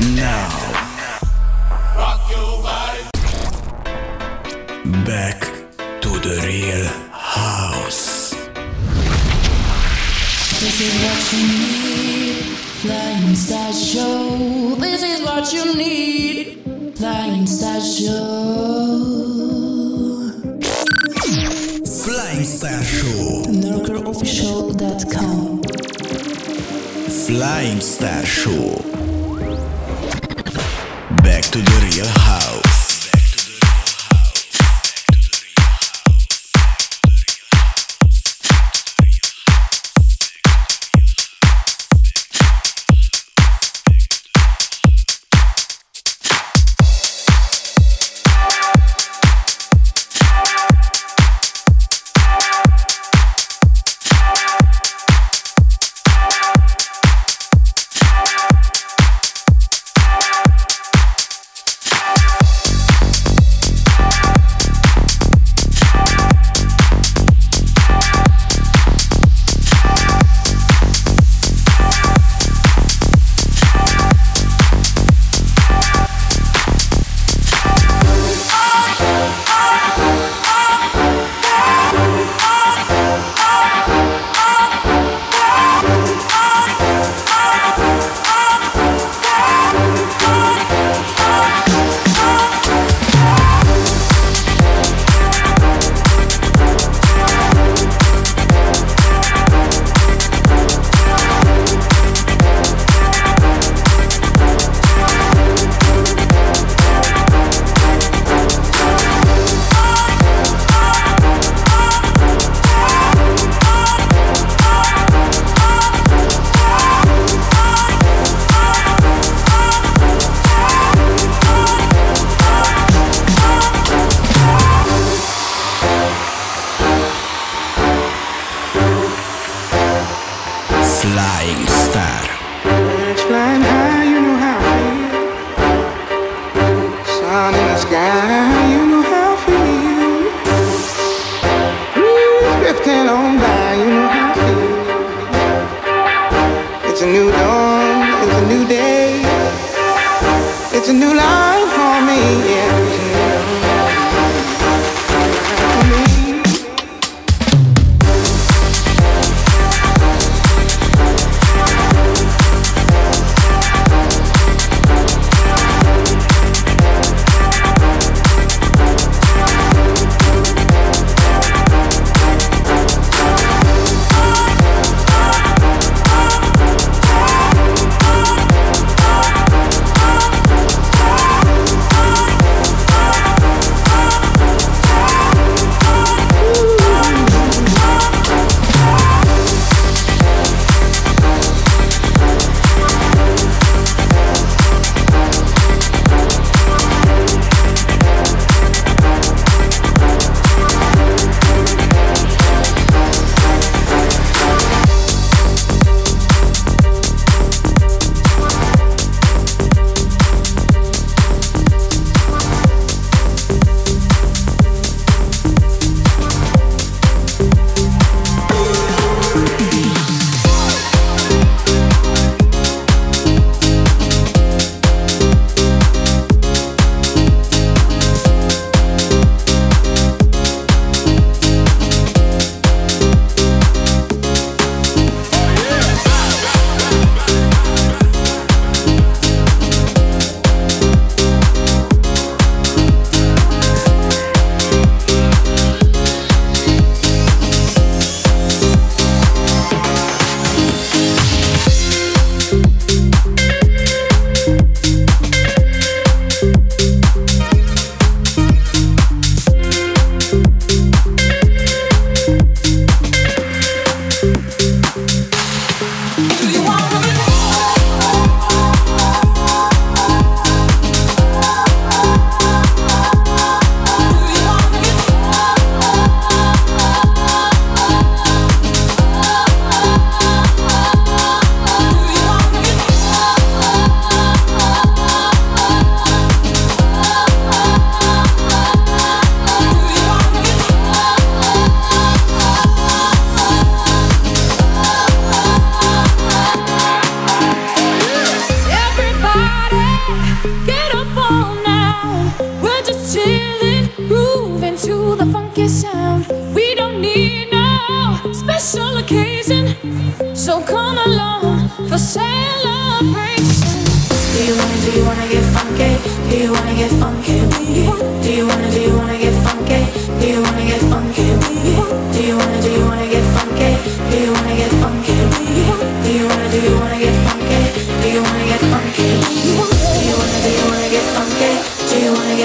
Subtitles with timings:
[0.00, 0.48] now.
[5.04, 5.40] Back
[6.00, 8.30] to the real house.
[10.60, 12.44] This is what you need.
[12.82, 14.76] Flying Star Show.
[14.78, 16.62] This is what you need.
[16.96, 18.26] Flying Star Show.
[22.04, 23.42] Flying Star Show.
[23.50, 25.62] NorkerOfficial.com.
[27.26, 28.97] Flying Star Show
[31.50, 32.57] to the real house.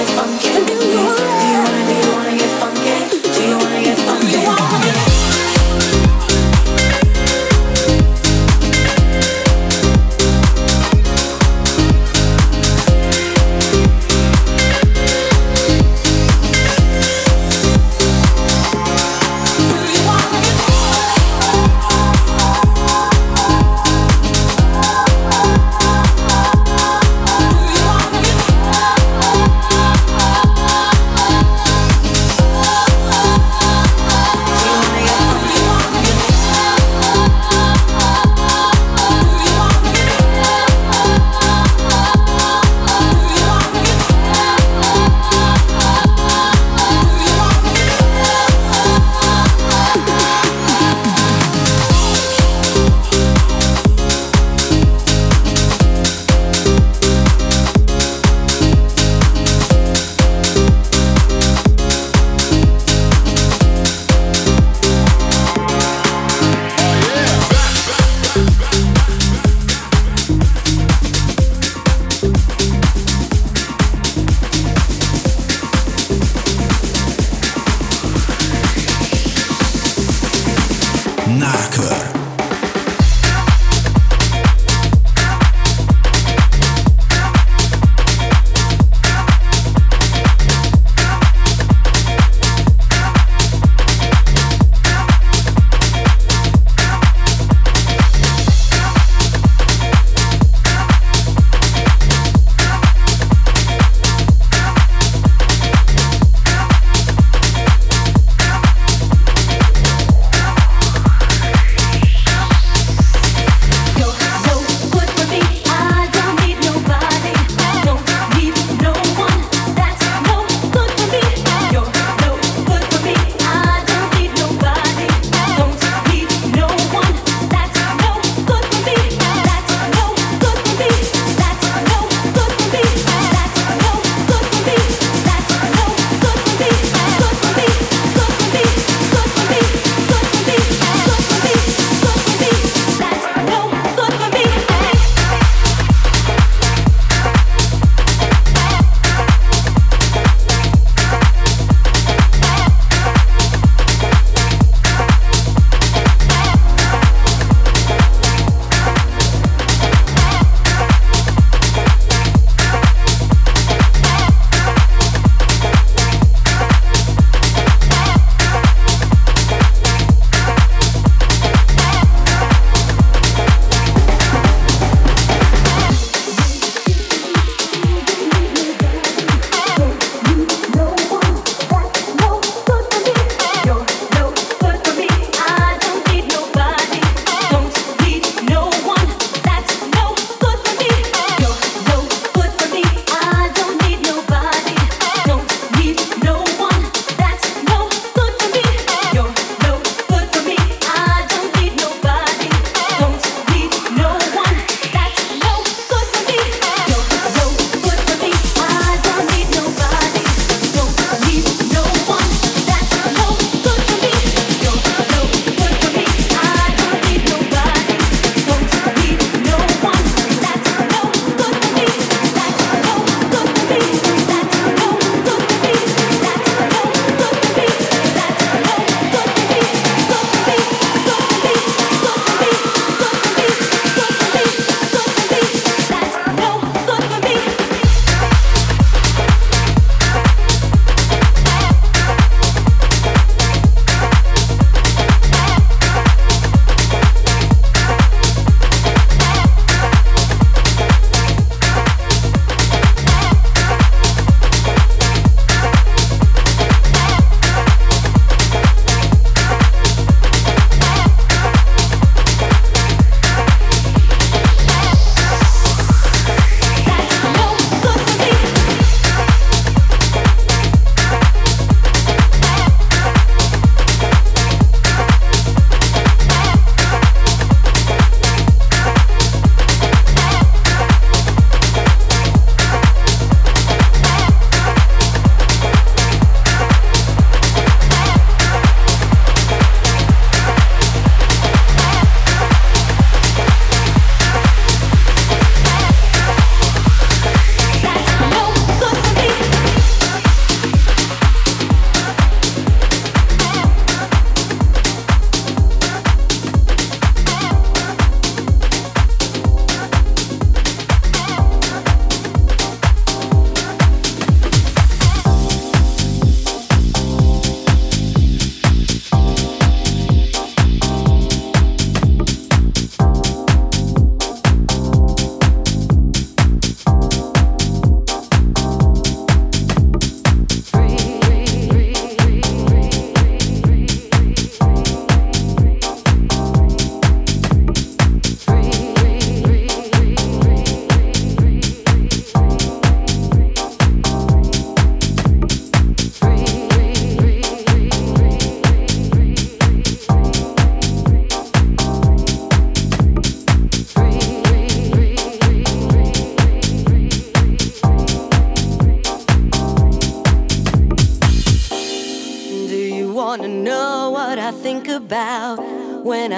[0.06, 0.53] Funky?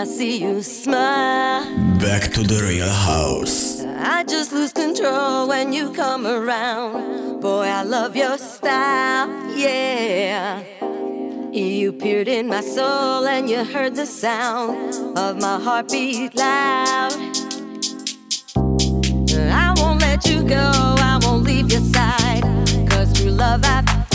[0.06, 1.66] I see you smile.
[1.98, 3.84] Back to the real house.
[3.84, 7.42] I just lose control when you come around.
[7.42, 10.62] Boy, I love your style, yeah.
[11.52, 17.14] You peered in my soul and you heard the sound of my heartbeat loud.
[19.50, 20.70] I won't let you go,
[21.02, 22.44] I won't leave your side.
[22.92, 24.06] Cause through love I've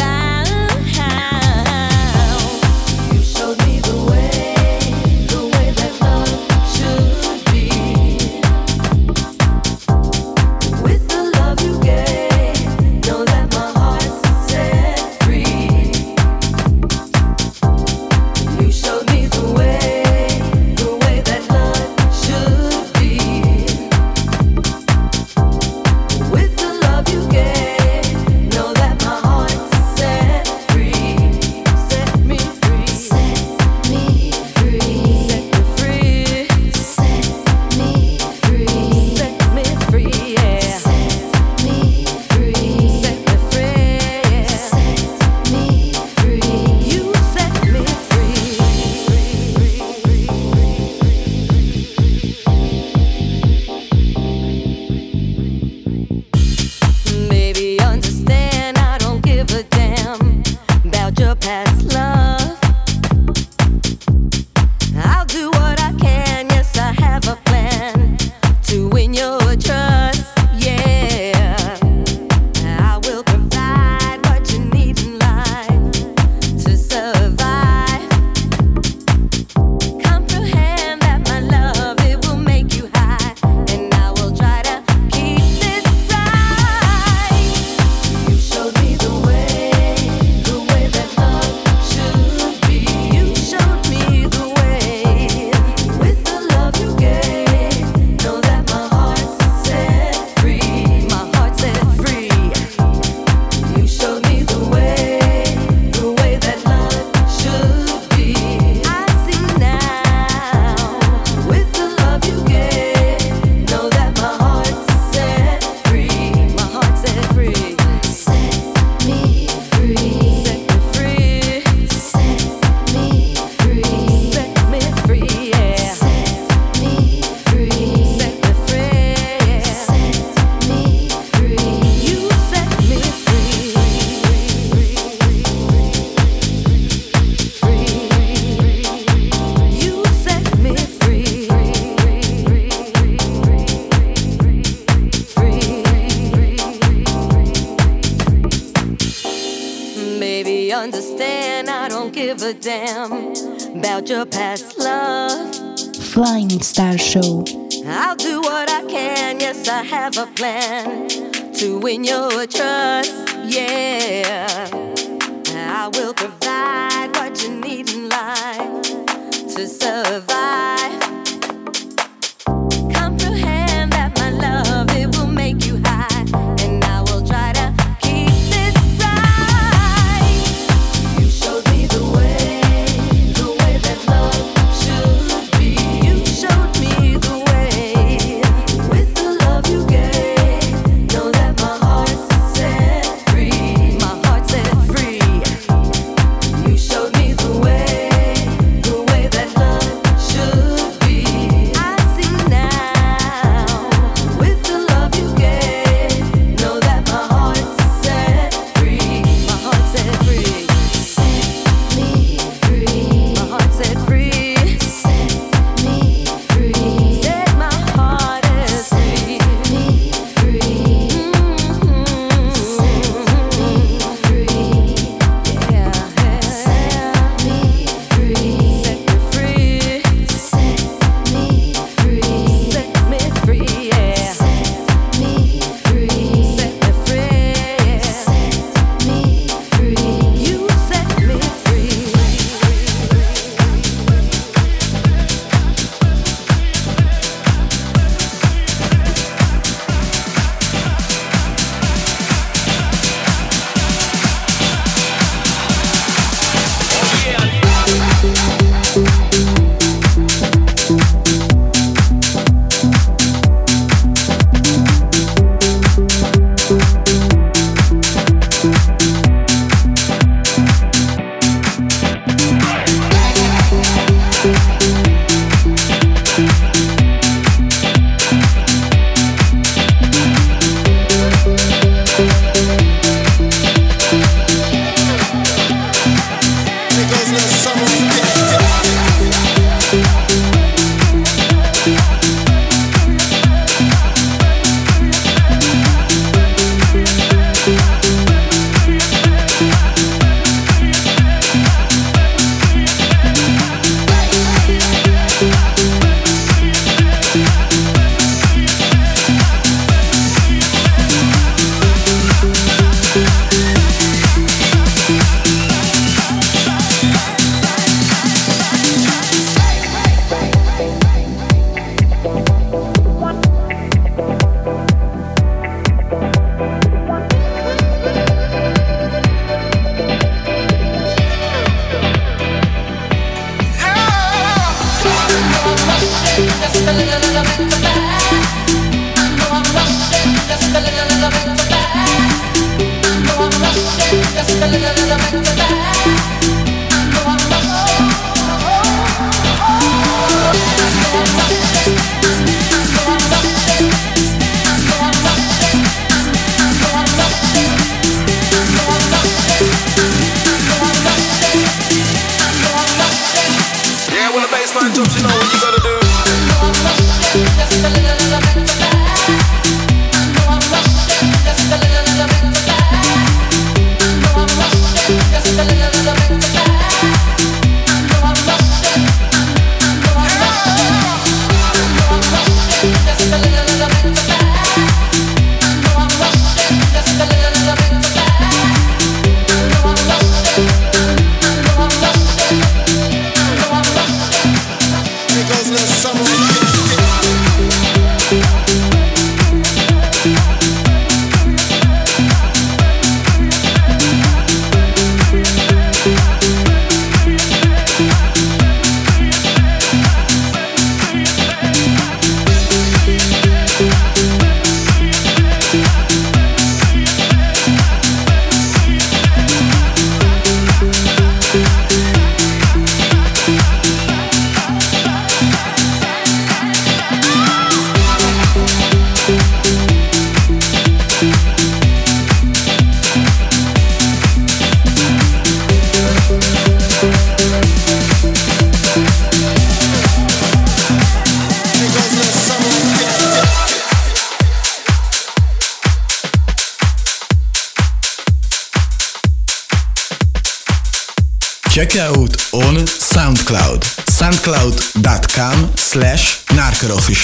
[166.21, 166.90] should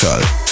[0.02, 0.45] norkerofficial.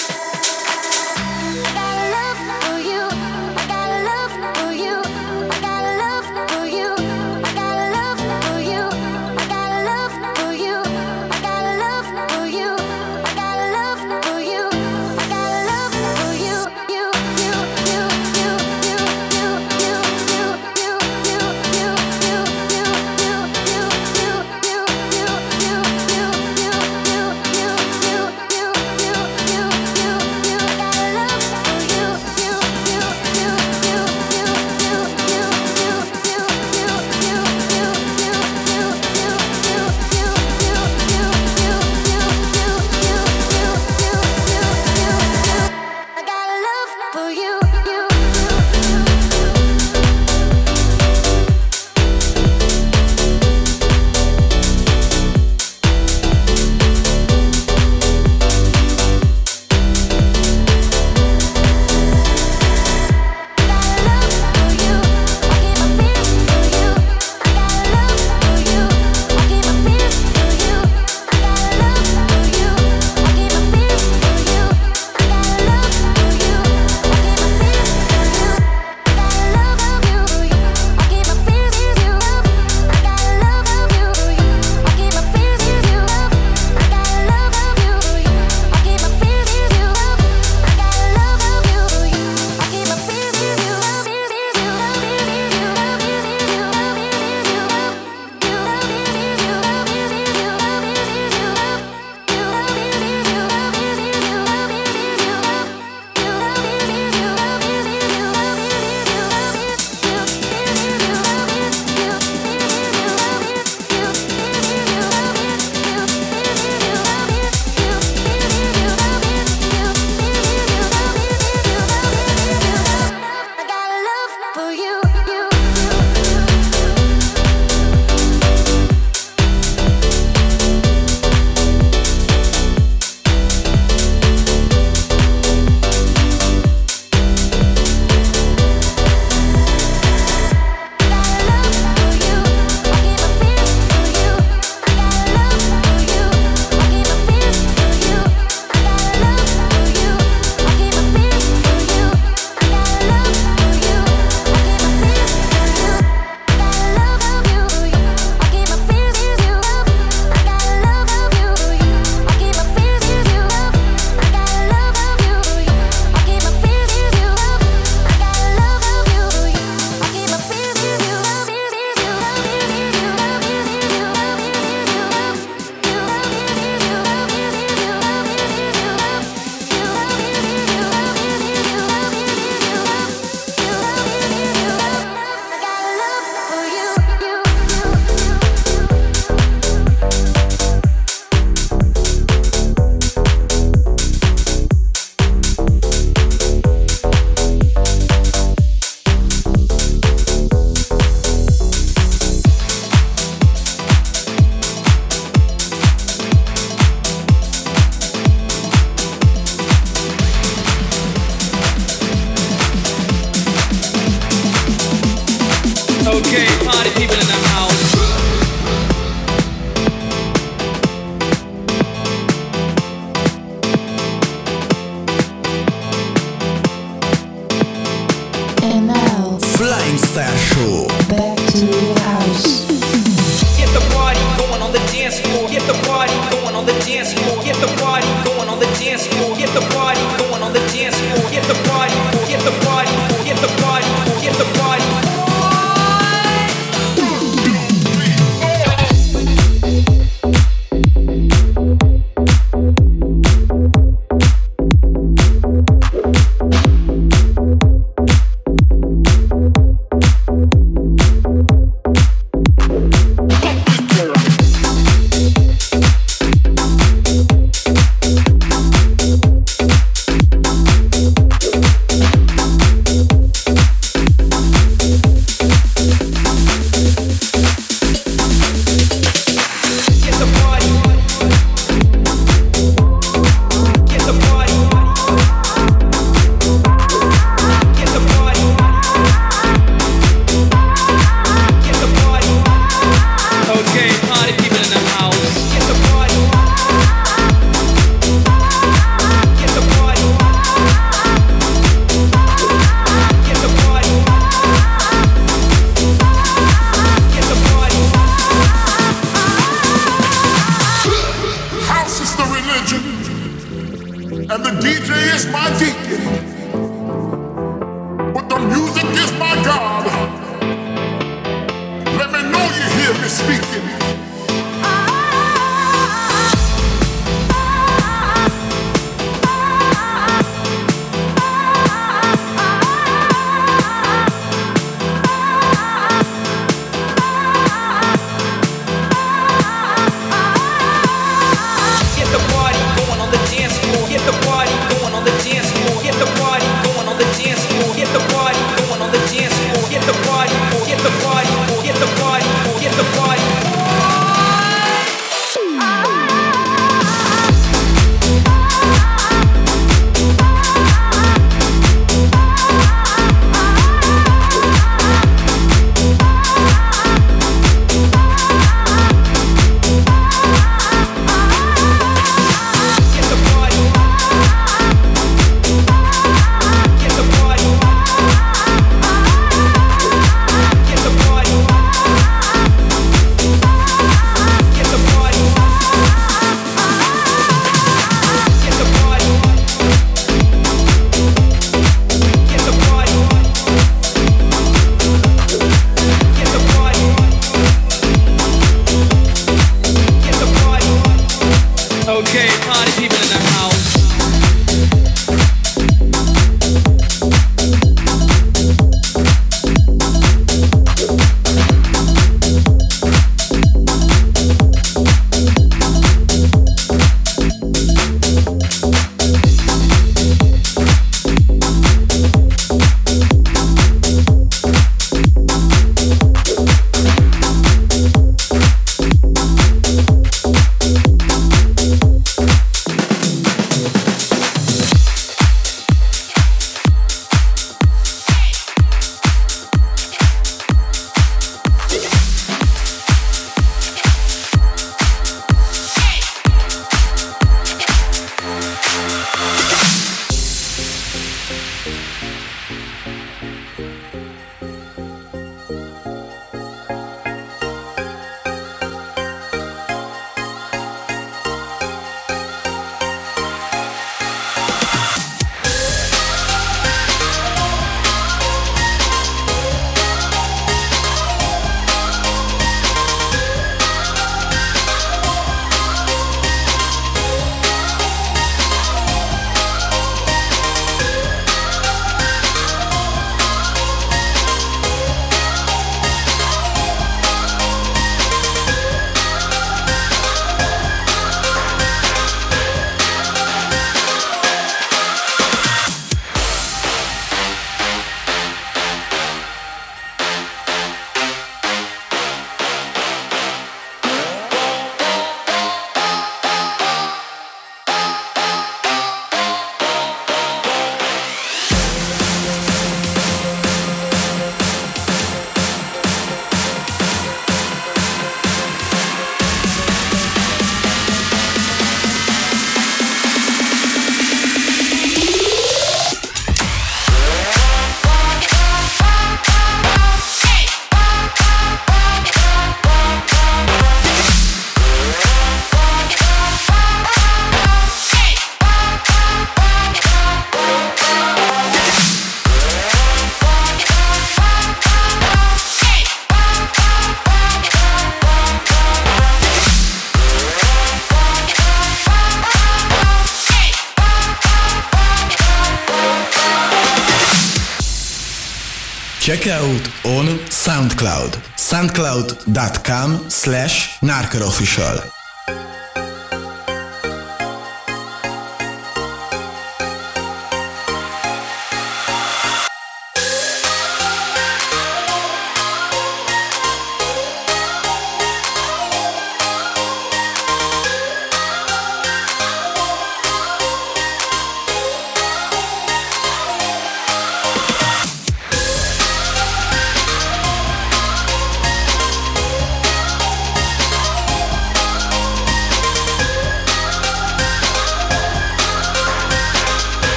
[564.05, 565.04] Slash norkerofficial.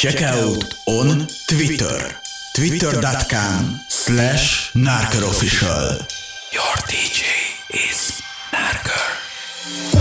[0.00, 2.16] Check out on Twitter.
[2.54, 6.00] Twitter.com slash Narkerofficial.
[6.54, 7.26] Your DJ
[7.68, 9.99] is Narker.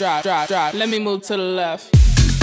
[0.00, 2.37] Let me move to the left.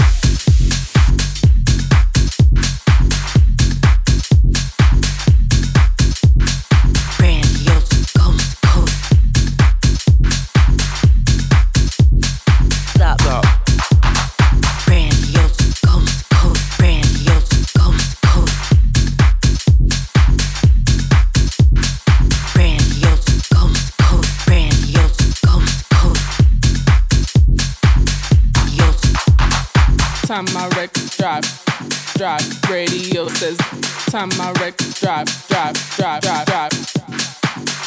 [33.36, 36.72] Time my records drive, drive, drive, drive, drop.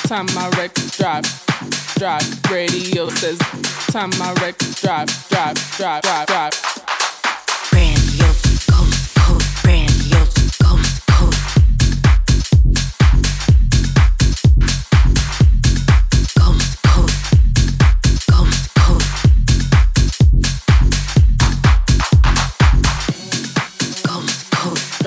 [0.06, 1.24] Time my records drive,
[1.98, 2.52] drive.
[2.52, 3.40] Radio says,
[3.90, 6.79] time my records drop, drop, drop, drop, drop.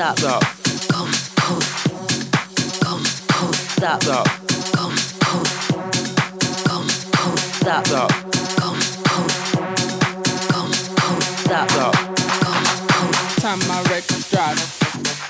[0.03, 0.42] Coast, stop.
[3.72, 4.03] Stop.
[4.03, 4.03] Stop.
[4.03, 4.26] Stop.
[4.72, 5.62] Coast, coast.
[6.64, 7.55] Coast, coast.
[7.55, 7.86] Stop.
[7.86, 8.11] Stop.
[8.26, 9.46] Coast, coast.
[10.50, 11.28] Coast, coast.
[11.44, 11.70] Stop.
[11.70, 11.94] Stop.
[11.94, 13.38] Coast, coast.
[13.42, 14.57] Time my records drop,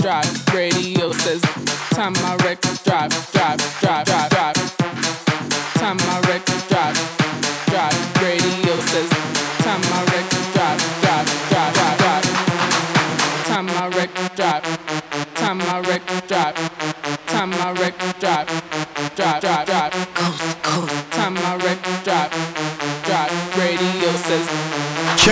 [0.01, 0.25] drop.
[0.55, 1.43] Radio says,
[1.91, 4.55] time my records drop, drop, drop, drop, drop.
[5.75, 6.95] Time my records drop,
[7.69, 7.93] drop.
[8.21, 9.42] Radio says,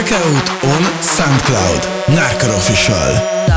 [0.01, 1.83] Check out on SoundCloud.
[2.07, 3.50] Narker Official.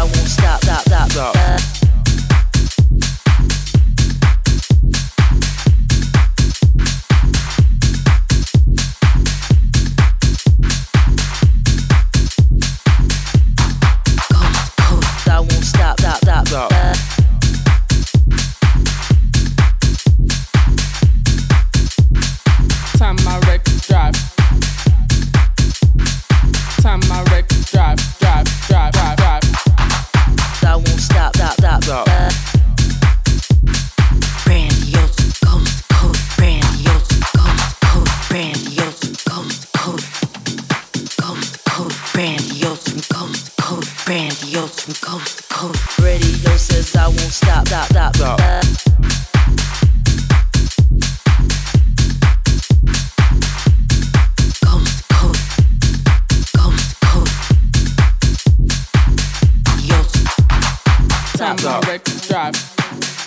[61.63, 62.53] Time wreck, drop,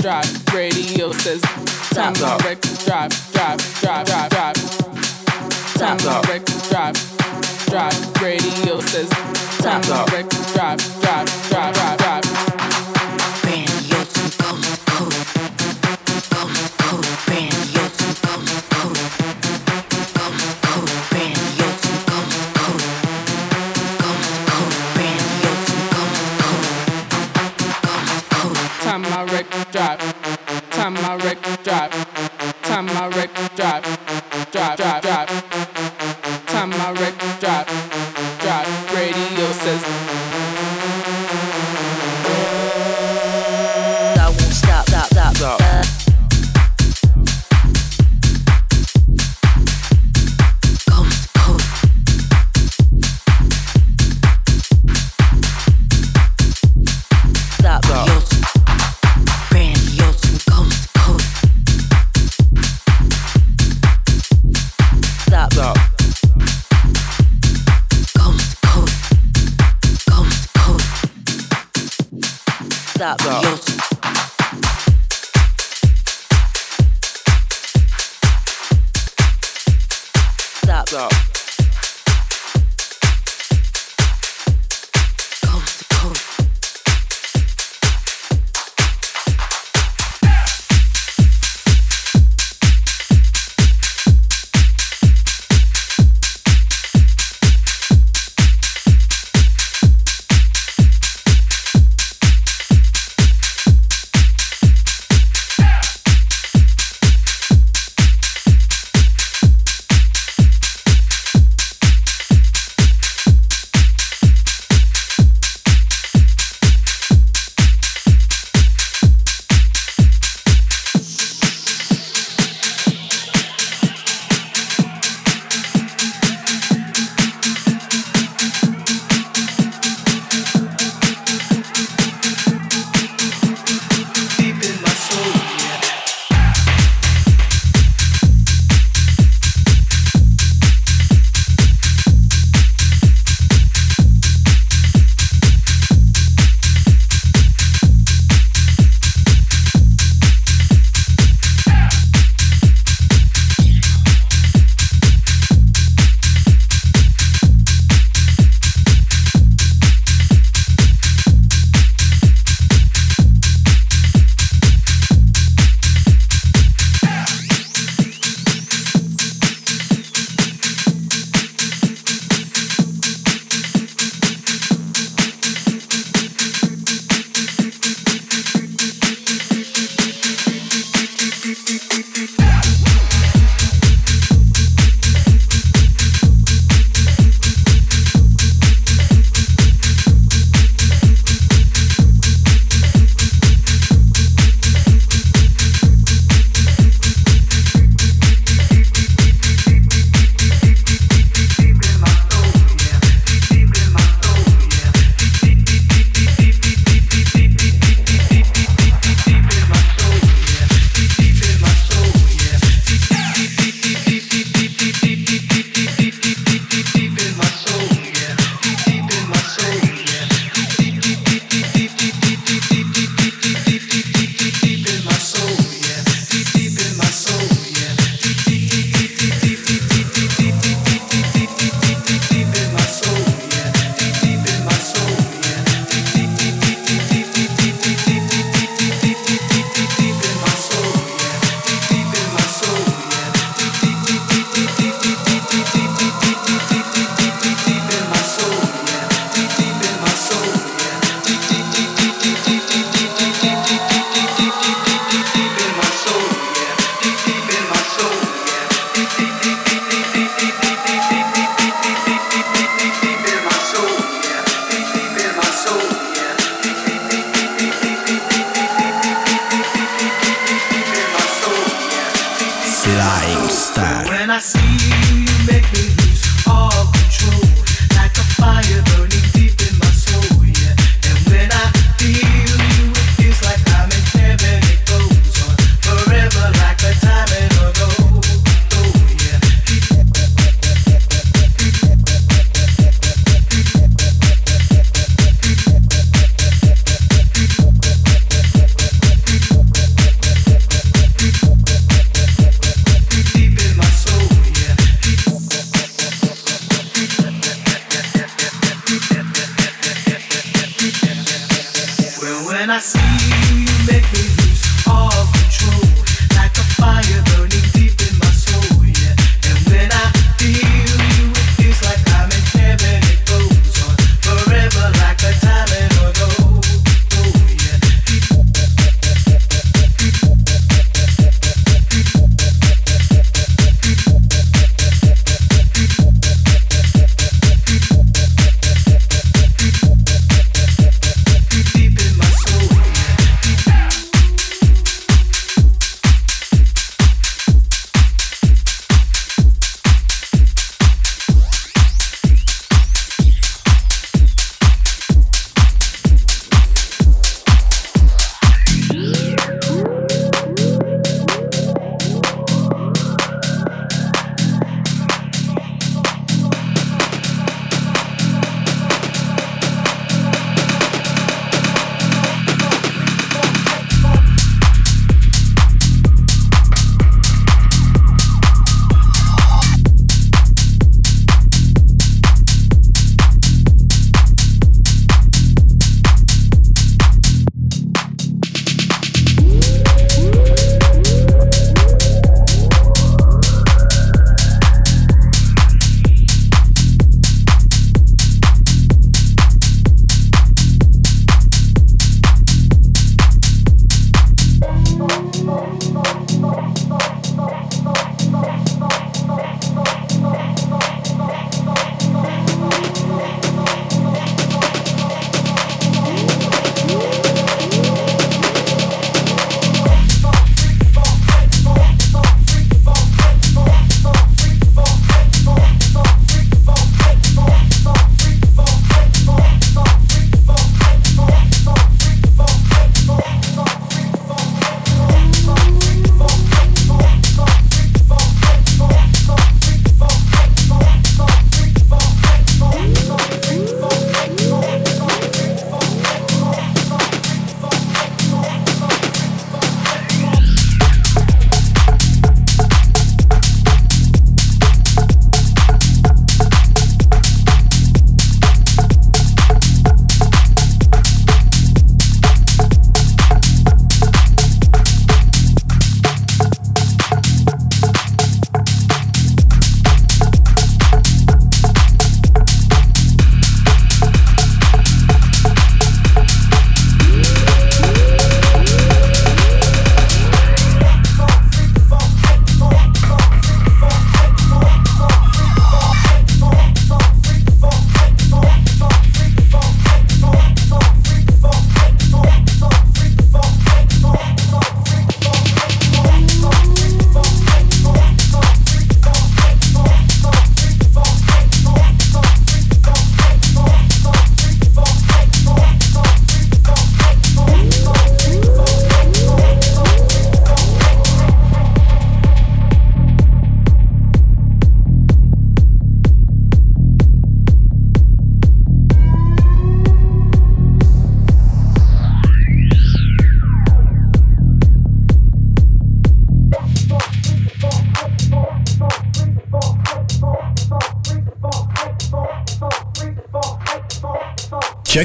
[0.02, 1.40] drop, Radio says
[1.94, 2.12] time
[2.44, 4.30] wreck, drop, drop, drop, drop.
[4.30, 4.56] drive.
[5.78, 5.96] Time
[6.28, 6.94] wreck, drop,
[7.70, 8.22] drive.
[8.22, 9.08] Radio says
[9.62, 9.80] time
[10.12, 11.35] wreck, drop, drop.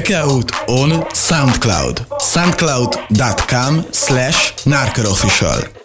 [0.02, 2.08] Check out on SoundCloud.
[2.18, 5.81] soundcloud.com slash narkerofficial.